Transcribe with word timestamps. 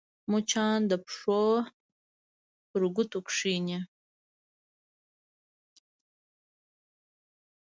مچان 0.31 0.79
د 0.91 0.93
پښو 1.05 1.43
پر 2.69 2.81
ګوتو 2.95 3.19
کښېني 3.27 3.79